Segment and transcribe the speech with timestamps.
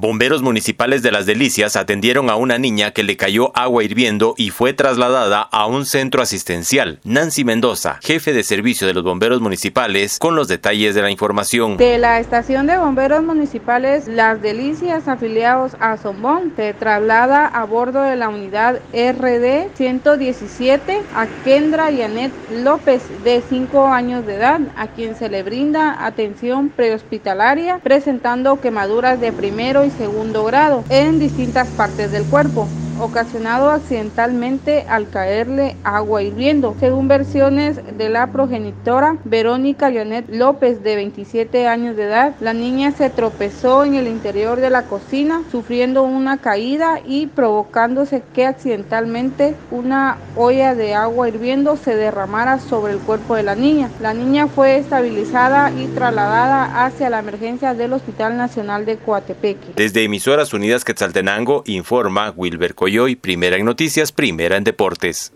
[0.00, 4.50] Bomberos municipales de Las Delicias atendieron a una niña que le cayó agua hirviendo y
[4.50, 7.00] fue trasladada a un centro asistencial.
[7.02, 11.78] Nancy Mendoza, jefe de servicio de los bomberos municipales, con los detalles de la información.
[11.78, 18.02] De la estación de bomberos municipales Las Delicias, afiliados a Zombón, se traslada a bordo
[18.02, 24.86] de la unidad RD 117 a Kendra Yanet López, de 5 años de edad, a
[24.86, 31.70] quien se le brinda atención prehospitalaria, presentando quemaduras de primero y segundo grado en distintas
[31.70, 32.68] partes del cuerpo
[33.00, 36.76] ocasionado accidentalmente al caerle agua hirviendo.
[36.80, 42.92] Según versiones de la progenitora Verónica Janet López, de 27 años de edad, la niña
[42.92, 49.54] se tropezó en el interior de la cocina, sufriendo una caída y provocándose que accidentalmente
[49.70, 53.90] una olla de agua hirviendo se derramara sobre el cuerpo de la niña.
[54.00, 59.72] La niña fue estabilizada y trasladada hacia la emergencia del Hospital Nacional de Coatepeque.
[59.76, 65.26] Desde Emisoras Unidas Quetzaltenango informa Wilber y Primera en Noticias, Primera en Deportes.